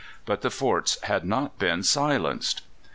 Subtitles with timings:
[0.25, 2.63] But the forts had not been silenced.